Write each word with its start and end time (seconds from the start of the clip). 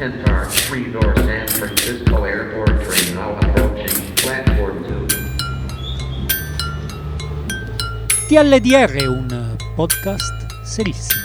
Tentar, 0.00 0.48
Resort 0.70 1.18
San 1.26 1.46
Francisco 1.46 2.24
Airport 2.24 2.88
train 2.88 3.14
now 3.14 3.36
approaching 3.36 4.14
platform 4.14 4.82
2. 4.86 5.06
TLDR 8.26 9.06
un 9.06 9.56
podcast 9.74 10.62
serissimo. 10.64 11.20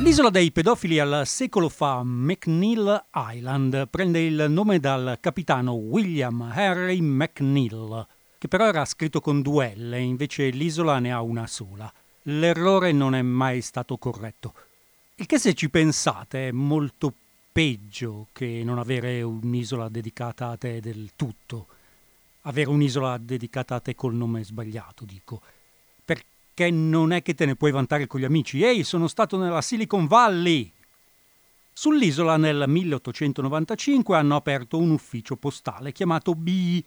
L'isola 0.00 0.30
dei 0.30 0.50
pedofili 0.50 0.98
al 0.98 1.22
secolo 1.26 1.68
fa, 1.68 2.02
McNeil 2.02 3.04
Island, 3.14 3.88
prende 3.88 4.20
il 4.20 4.46
nome 4.48 4.80
dal 4.80 5.18
capitano 5.20 5.74
William 5.74 6.40
Harry 6.52 7.00
McNeil, 7.00 8.04
che 8.36 8.48
però 8.48 8.66
era 8.66 8.84
scritto 8.84 9.20
con 9.20 9.42
due 9.42 9.74
L, 9.76 9.94
invece 9.94 10.48
l'isola 10.48 10.98
ne 10.98 11.12
ha 11.12 11.22
una 11.22 11.46
sola. 11.46 11.88
L'errore 12.28 12.90
non 12.92 13.14
è 13.14 13.22
mai 13.22 13.60
stato 13.60 13.96
corretto. 13.98 14.54
Il 15.16 15.26
che 15.26 15.38
se 15.38 15.54
ci 15.54 15.70
pensate 15.70 16.48
è 16.48 16.52
molto 16.52 17.12
peggio 17.52 18.28
che 18.32 18.62
non 18.64 18.78
avere 18.78 19.22
un'isola 19.22 19.88
dedicata 19.88 20.48
a 20.48 20.56
te 20.56 20.80
del 20.80 21.12
tutto. 21.14 21.68
Avere 22.42 22.68
un'isola 22.68 23.16
dedicata 23.18 23.76
a 23.76 23.80
te 23.80 23.94
col 23.94 24.14
nome 24.14 24.42
sbagliato, 24.42 25.04
dico. 25.04 25.40
Perché 26.04 26.70
non 26.70 27.12
è 27.12 27.22
che 27.22 27.34
te 27.34 27.46
ne 27.46 27.54
puoi 27.54 27.70
vantare 27.70 28.08
con 28.08 28.18
gli 28.18 28.24
amici. 28.24 28.62
Ehi, 28.62 28.82
sono 28.82 29.06
stato 29.06 29.36
nella 29.36 29.62
Silicon 29.62 30.06
Valley! 30.06 30.72
Sull'isola 31.72 32.36
nel 32.38 32.64
1895 32.66 34.16
hanno 34.16 34.34
aperto 34.34 34.78
un 34.78 34.90
ufficio 34.90 35.36
postale 35.36 35.92
chiamato 35.92 36.34
B. 36.34 36.82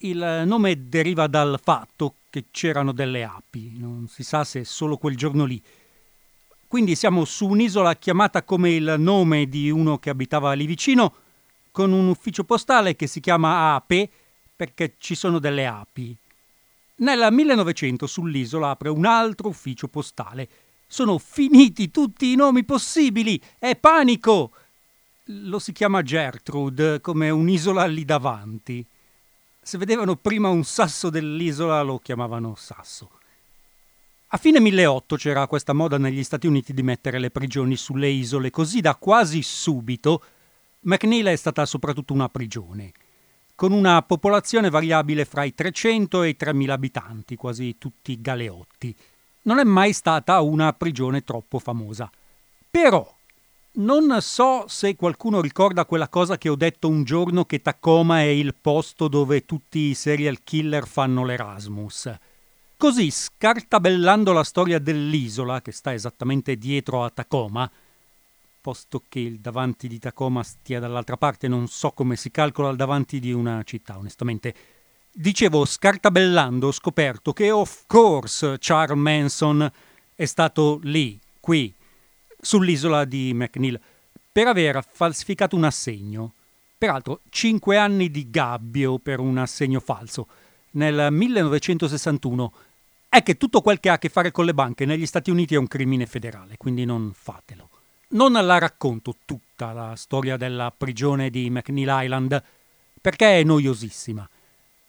Il 0.00 0.42
nome 0.44 0.88
deriva 0.88 1.26
dal 1.26 1.58
fatto 1.62 2.16
che 2.28 2.44
c'erano 2.50 2.92
delle 2.92 3.24
api, 3.24 3.72
non 3.78 4.08
si 4.08 4.22
sa 4.22 4.44
se 4.44 4.62
solo 4.64 4.98
quel 4.98 5.16
giorno 5.16 5.46
lì. 5.46 5.62
Quindi 6.68 6.94
siamo 6.94 7.24
su 7.24 7.46
un'isola 7.46 7.96
chiamata 7.96 8.42
come 8.42 8.72
il 8.72 8.96
nome 8.98 9.48
di 9.48 9.70
uno 9.70 9.98
che 9.98 10.10
abitava 10.10 10.52
lì 10.52 10.66
vicino, 10.66 11.14
con 11.70 11.92
un 11.92 12.08
ufficio 12.08 12.44
postale 12.44 12.94
che 12.94 13.06
si 13.06 13.20
chiama 13.20 13.74
Ape 13.74 14.10
perché 14.54 14.96
ci 14.98 15.14
sono 15.14 15.38
delle 15.38 15.66
api. 15.66 16.14
Nel 16.96 17.32
1900 17.32 18.06
sull'isola 18.06 18.70
apre 18.70 18.90
un 18.90 19.06
altro 19.06 19.48
ufficio 19.48 19.88
postale. 19.88 20.48
Sono 20.86 21.18
finiti 21.18 21.90
tutti 21.90 22.32
i 22.32 22.36
nomi 22.36 22.64
possibili! 22.64 23.40
È 23.58 23.76
panico! 23.76 24.50
Lo 25.24 25.58
si 25.58 25.72
chiama 25.72 26.02
Gertrude, 26.02 27.00
come 27.00 27.30
un'isola 27.30 27.86
lì 27.86 28.04
davanti. 28.04 28.86
Se 29.66 29.78
vedevano 29.78 30.14
prima 30.14 30.48
un 30.48 30.62
sasso 30.62 31.10
dell'isola 31.10 31.82
lo 31.82 31.98
chiamavano 31.98 32.54
sasso. 32.54 33.10
A 34.28 34.36
fine 34.36 34.60
1800 34.60 35.16
c'era 35.16 35.48
questa 35.48 35.72
moda 35.72 35.98
negli 35.98 36.22
Stati 36.22 36.46
Uniti 36.46 36.72
di 36.72 36.84
mettere 36.84 37.18
le 37.18 37.32
prigioni 37.32 37.74
sulle 37.74 38.08
isole, 38.08 38.50
così 38.50 38.80
da 38.80 38.94
quasi 38.94 39.42
subito 39.42 40.22
McNeil 40.82 41.26
è 41.26 41.34
stata 41.34 41.66
soprattutto 41.66 42.12
una 42.12 42.28
prigione, 42.28 42.92
con 43.56 43.72
una 43.72 44.00
popolazione 44.02 44.70
variabile 44.70 45.24
fra 45.24 45.42
i 45.42 45.52
300 45.52 46.22
e 46.22 46.28
i 46.28 46.36
3000 46.36 46.72
abitanti, 46.72 47.34
quasi 47.34 47.76
tutti 47.76 48.20
galeotti. 48.20 48.94
Non 49.42 49.58
è 49.58 49.64
mai 49.64 49.92
stata 49.92 50.42
una 50.42 50.72
prigione 50.74 51.24
troppo 51.24 51.58
famosa. 51.58 52.08
Però 52.70 53.15
non 53.76 54.20
so 54.20 54.64
se 54.68 54.96
qualcuno 54.96 55.40
ricorda 55.40 55.84
quella 55.84 56.08
cosa 56.08 56.38
che 56.38 56.48
ho 56.48 56.56
detto 56.56 56.88
un 56.88 57.04
giorno 57.04 57.44
che 57.44 57.60
Tacoma 57.60 58.20
è 58.20 58.28
il 58.28 58.54
posto 58.54 59.08
dove 59.08 59.44
tutti 59.44 59.78
i 59.78 59.94
serial 59.94 60.42
killer 60.42 60.86
fanno 60.86 61.24
l'Erasmus. 61.24 62.14
Così, 62.76 63.10
scartabellando 63.10 64.32
la 64.32 64.44
storia 64.44 64.78
dell'isola, 64.78 65.62
che 65.62 65.72
sta 65.72 65.92
esattamente 65.92 66.56
dietro 66.56 67.04
a 67.04 67.10
Tacoma, 67.10 67.70
posto 68.60 69.02
che 69.08 69.20
il 69.20 69.38
davanti 69.40 69.88
di 69.88 69.98
Tacoma 69.98 70.42
stia 70.42 70.80
dall'altra 70.80 71.16
parte, 71.16 71.48
non 71.48 71.68
so 71.68 71.90
come 71.90 72.16
si 72.16 72.30
calcola 72.30 72.70
il 72.70 72.76
davanti 72.76 73.20
di 73.20 73.32
una 73.32 73.62
città, 73.62 73.96
onestamente. 73.96 74.54
Dicevo, 75.12 75.64
scartabellando, 75.64 76.66
ho 76.68 76.72
scoperto 76.72 77.32
che, 77.32 77.50
of 77.50 77.84
course, 77.86 78.56
Charles 78.58 78.98
Manson 78.98 79.70
è 80.14 80.24
stato 80.24 80.80
lì, 80.82 81.18
qui, 81.40 81.74
sull'isola 82.46 83.04
di 83.04 83.32
McNeil 83.34 83.80
per 84.30 84.46
aver 84.46 84.86
falsificato 84.88 85.56
un 85.56 85.64
assegno. 85.64 86.34
Peraltro, 86.78 87.20
cinque 87.28 87.76
anni 87.76 88.08
di 88.08 88.30
gabbio 88.30 88.98
per 88.98 89.18
un 89.18 89.36
assegno 89.38 89.80
falso. 89.80 90.28
Nel 90.72 91.08
1961 91.10 92.52
è 93.08 93.22
che 93.24 93.36
tutto 93.36 93.62
quel 93.62 93.80
che 93.80 93.88
ha 93.88 93.94
a 93.94 93.98
che 93.98 94.10
fare 94.10 94.30
con 94.30 94.44
le 94.44 94.54
banche 94.54 94.84
negli 94.84 95.06
Stati 95.06 95.30
Uniti 95.30 95.54
è 95.54 95.58
un 95.58 95.66
crimine 95.66 96.06
federale, 96.06 96.56
quindi 96.56 96.84
non 96.84 97.10
fatelo. 97.14 97.68
Non 98.10 98.32
la 98.32 98.58
racconto 98.58 99.16
tutta 99.24 99.72
la 99.72 99.94
storia 99.96 100.36
della 100.36 100.72
prigione 100.76 101.30
di 101.30 101.50
McNeil 101.50 102.04
Island, 102.04 102.42
perché 103.00 103.40
è 103.40 103.42
noiosissima. 103.42 104.28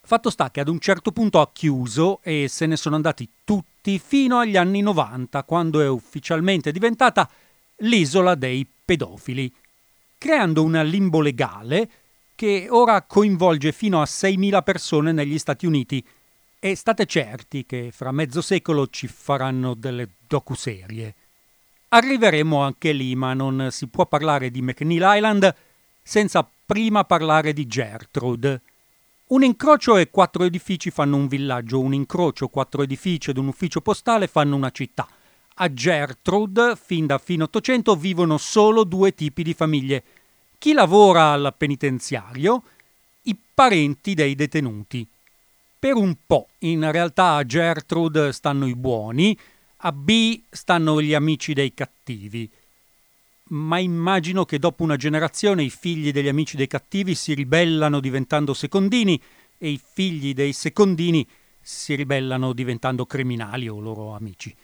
Fatto 0.01 0.29
sta 0.29 0.51
che 0.51 0.59
ad 0.59 0.67
un 0.67 0.79
certo 0.79 1.11
punto 1.11 1.41
ha 1.41 1.49
chiuso 1.51 2.19
e 2.21 2.47
se 2.49 2.67
ne 2.67 2.77
sono 2.77 2.95
andati 2.95 3.27
tutti 3.43 3.97
fino 3.97 4.37
agli 4.37 4.57
anni 4.57 4.81
90, 4.81 5.43
quando 5.43 5.81
è 5.81 5.87
ufficialmente 5.87 6.71
diventata 6.71 7.27
l'isola 7.77 8.35
dei 8.35 8.67
pedofili, 8.85 9.53
creando 10.17 10.63
un 10.63 10.73
limbo 10.85 11.21
legale 11.21 11.89
che 12.35 12.67
ora 12.69 13.01
coinvolge 13.01 13.71
fino 13.71 13.99
a 13.99 14.05
6.000 14.05 14.63
persone 14.63 15.11
negli 15.11 15.37
Stati 15.37 15.65
Uniti 15.65 16.05
e 16.59 16.75
state 16.75 17.05
certi 17.05 17.65
che 17.65 17.89
fra 17.91 18.11
mezzo 18.11 18.41
secolo 18.41 18.87
ci 18.87 19.07
faranno 19.07 19.73
delle 19.73 20.09
docuserie. 20.27 21.15
Arriveremo 21.89 22.61
anche 22.61 22.91
lì, 22.91 23.15
ma 23.15 23.33
non 23.33 23.69
si 23.71 23.87
può 23.87 24.05
parlare 24.05 24.51
di 24.51 24.61
McNeil 24.61 25.03
Island 25.03 25.55
senza 26.03 26.47
prima 26.65 27.05
parlare 27.05 27.53
di 27.53 27.65
Gertrude. 27.65 28.61
Un 29.27 29.43
incrocio 29.43 29.97
e 29.97 30.09
quattro 30.09 30.43
edifici 30.43 30.89
fanno 30.89 31.15
un 31.15 31.27
villaggio, 31.27 31.79
un 31.79 31.93
incrocio, 31.93 32.47
quattro 32.47 32.83
edifici 32.83 33.29
ed 33.29 33.37
un 33.37 33.47
ufficio 33.47 33.81
postale 33.81 34.27
fanno 34.27 34.55
una 34.55 34.69
città. 34.69 35.07
A 35.59 35.73
Gertrude, 35.73 36.75
fin 36.75 37.07
da 37.07 37.17
fine 37.17 37.43
Ottocento, 37.43 37.95
vivono 37.95 38.37
solo 38.37 38.83
due 38.83 39.15
tipi 39.15 39.41
di 39.41 39.55
famiglie. 39.55 40.03
Chi 40.59 40.73
lavora 40.73 41.31
al 41.31 41.55
penitenziario, 41.57 42.61
i 43.23 43.35
parenti 43.53 44.13
dei 44.13 44.35
detenuti. 44.35 45.07
Per 45.79 45.95
un 45.95 46.15
po', 46.27 46.49
in 46.59 46.91
realtà 46.91 47.35
a 47.35 47.43
Gertrude 47.43 48.33
stanno 48.33 48.67
i 48.67 48.75
buoni, 48.75 49.35
a 49.77 49.91
B 49.91 50.41
stanno 50.47 51.01
gli 51.01 51.15
amici 51.15 51.53
dei 51.53 51.73
cattivi. 51.73 52.47
Ma 53.49 53.79
immagino 53.79 54.45
che 54.45 54.59
dopo 54.59 54.83
una 54.83 54.95
generazione 54.95 55.63
i 55.63 55.71
figli 55.71 56.11
degli 56.11 56.27
amici 56.27 56.55
dei 56.55 56.67
cattivi 56.67 57.15
si 57.15 57.33
ribellano 57.33 57.99
diventando 57.99 58.53
secondini 58.53 59.19
e 59.57 59.69
i 59.69 59.81
figli 59.83 60.35
dei 60.35 60.53
secondini 60.53 61.27
si 61.59 61.95
ribellano 61.95 62.53
diventando 62.53 63.07
criminali 63.07 63.67
o 63.67 63.79
loro 63.79 64.13
amici. 64.13 64.55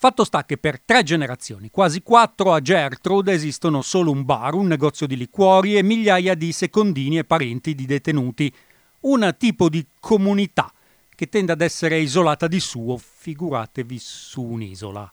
Fatto 0.00 0.22
sta 0.22 0.44
che 0.44 0.58
per 0.58 0.80
tre 0.80 1.02
generazioni, 1.02 1.70
quasi 1.72 2.02
quattro, 2.02 2.52
a 2.52 2.60
Gertrude 2.60 3.32
esistono 3.32 3.82
solo 3.82 4.12
un 4.12 4.24
bar, 4.24 4.54
un 4.54 4.68
negozio 4.68 5.08
di 5.08 5.16
liquori 5.16 5.76
e 5.76 5.82
migliaia 5.82 6.36
di 6.36 6.52
secondini 6.52 7.18
e 7.18 7.24
parenti 7.24 7.74
di 7.74 7.84
detenuti. 7.84 8.54
Un 9.00 9.34
tipo 9.36 9.68
di 9.68 9.84
comunità 9.98 10.72
che 11.16 11.28
tende 11.28 11.50
ad 11.50 11.62
essere 11.62 11.98
isolata 11.98 12.46
di 12.46 12.60
suo, 12.60 12.96
figuratevi 12.96 13.98
su 13.98 14.40
un'isola. 14.40 15.12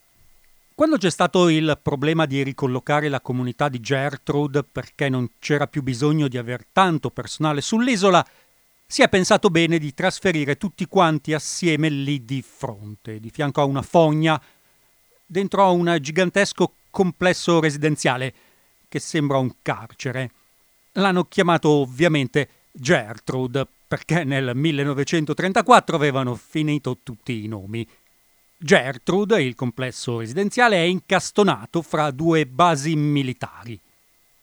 Quando 0.76 0.98
c'è 0.98 1.10
stato 1.10 1.50
il 1.50 1.80
problema 1.82 2.28
di 2.28 2.44
ricollocare 2.44 3.10
la 3.10 3.22
comunità 3.22 3.70
di 3.70 3.80
Gertrude 3.80 4.64
perché 4.64 5.10
non 5.10 5.32
c'era 5.40 5.66
più 5.66 5.82
bisogno 5.82 6.28
di 6.28 6.38
aver 6.38 6.64
tanto 6.72 7.10
personale 7.10 7.62
sull'isola, 7.62 8.24
si 8.86 9.02
è 9.02 9.10
pensato 9.10 9.50
bene 9.50 9.80
di 9.80 9.96
trasferire 9.96 10.58
tutti 10.58 10.86
quanti 10.86 11.34
assieme 11.34 11.90
lì 11.90 12.24
di 12.24 12.44
fronte, 12.44 13.20
di 13.20 13.32
fianco 13.32 13.62
a 13.62 13.66
una 13.66 13.82
fogna 13.82 14.40
dentro 15.26 15.64
a 15.64 15.70
un 15.70 15.98
gigantesco 16.00 16.74
complesso 16.90 17.60
residenziale 17.60 18.34
che 18.88 19.00
sembra 19.00 19.38
un 19.38 19.52
carcere. 19.62 20.32
L'hanno 20.94 21.26
chiamato 21.26 21.70
ovviamente 21.70 22.50
Gertrude 22.72 23.68
perché 23.88 24.24
nel 24.24 24.56
1934 24.56 25.96
avevano 25.96 26.36
finito 26.36 27.00
tutti 27.04 27.44
i 27.44 27.48
nomi. 27.48 27.88
Gertrude, 28.58 29.44
il 29.44 29.56
complesso 29.56 30.20
residenziale, 30.20 30.78
è 30.78 30.82
incastonato 30.82 31.82
fra 31.82 32.12
due 32.12 32.46
basi 32.46 32.96
militari. 32.96 33.80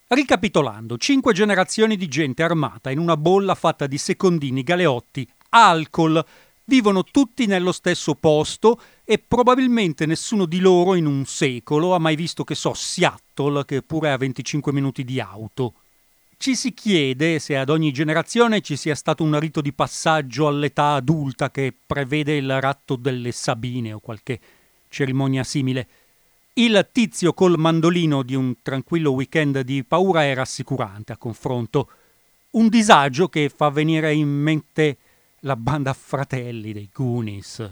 Ricapitolando, 0.07 0.97
cinque 0.97 1.33
generazioni 1.33 1.97
di 1.97 2.07
gente 2.07 2.43
armata 2.43 2.91
in 2.91 2.99
una 2.99 3.17
bolla 3.17 3.55
fatta 3.55 3.87
di 3.87 3.97
secondini, 3.97 4.61
galeotti, 4.61 5.27
alcol, 5.49 6.23
vivono 6.65 7.03
tutti 7.03 7.45
nello 7.45 7.71
stesso 7.71 8.15
posto 8.15 8.79
e 9.03 9.19
probabilmente 9.19 10.05
nessuno 10.05 10.45
di 10.45 10.59
loro 10.59 10.95
in 10.95 11.05
un 11.05 11.25
secolo 11.25 11.93
ha 11.93 11.99
mai 11.99 12.15
visto 12.15 12.43
che 12.43 12.55
so 12.55 12.73
Seattle, 12.73 13.65
che 13.65 13.81
pure 13.81 14.11
ha 14.11 14.17
25 14.17 14.71
minuti 14.71 15.03
di 15.03 15.19
auto. 15.19 15.73
Ci 16.37 16.55
si 16.55 16.73
chiede 16.73 17.39
se 17.39 17.55
ad 17.55 17.69
ogni 17.69 17.91
generazione 17.91 18.61
ci 18.61 18.75
sia 18.75 18.95
stato 18.95 19.23
un 19.23 19.39
rito 19.39 19.61
di 19.61 19.71
passaggio 19.71 20.47
all'età 20.47 20.93
adulta 20.93 21.49
che 21.51 21.73
prevede 21.85 22.35
il 22.35 22.59
ratto 22.59 22.95
delle 22.95 23.31
Sabine 23.31 23.93
o 23.93 23.99
qualche 23.99 24.39
cerimonia 24.89 25.43
simile. 25.43 25.87
Il 26.55 26.89
tizio 26.91 27.33
col 27.33 27.57
mandolino 27.57 28.23
di 28.23 28.35
un 28.35 28.55
tranquillo 28.61 29.11
weekend 29.11 29.61
di 29.61 29.83
paura 29.83 30.23
è 30.23 30.33
rassicurante 30.33 31.13
a 31.13 31.17
confronto. 31.17 31.89
Un 32.51 32.67
disagio 32.67 33.29
che 33.29 33.49
fa 33.49 33.69
venire 33.69 34.13
in 34.13 34.27
mente 34.27 34.97
la 35.45 35.55
banda 35.55 35.93
fratelli 35.93 36.73
dei 36.73 36.89
Goonies. 36.93 37.71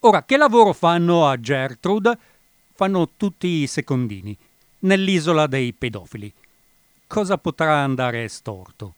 Ora, 0.00 0.22
che 0.24 0.36
lavoro 0.36 0.72
fanno 0.72 1.26
a 1.26 1.38
Gertrude? 1.38 2.18
Fanno 2.74 3.10
tutti 3.16 3.46
i 3.46 3.66
secondini, 3.66 4.36
nell'isola 4.80 5.46
dei 5.46 5.72
pedofili. 5.72 6.32
Cosa 7.06 7.36
potrà 7.36 7.82
andare 7.82 8.28
storto? 8.28 8.94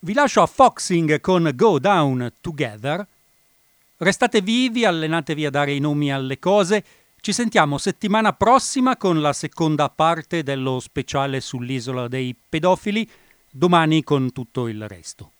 Vi 0.00 0.12
lascio 0.12 0.42
a 0.42 0.46
Foxing 0.46 1.20
con 1.20 1.50
Go 1.54 1.78
Down 1.78 2.32
Together. 2.40 3.06
Restate 3.96 4.40
vivi, 4.40 4.84
allenatevi 4.84 5.46
a 5.46 5.50
dare 5.50 5.72
i 5.72 5.80
nomi 5.80 6.12
alle 6.12 6.38
cose. 6.38 6.84
Ci 7.20 7.32
sentiamo 7.32 7.78
settimana 7.78 8.32
prossima 8.32 8.96
con 8.96 9.20
la 9.20 9.32
seconda 9.32 9.88
parte 9.88 10.42
dello 10.42 10.78
speciale 10.78 11.40
sull'isola 11.40 12.06
dei 12.06 12.36
pedofili, 12.48 13.08
domani 13.50 14.02
con 14.04 14.30
tutto 14.32 14.68
il 14.68 14.86
resto. 14.86 15.32